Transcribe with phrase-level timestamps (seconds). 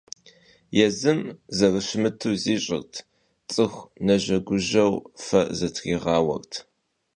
[0.85, 1.19] Езым
[1.57, 2.93] зэрыщымыту зищӀырт,
[3.51, 4.93] цӀыху нэжэгужэу
[5.25, 6.53] фэ зытригъауэрт.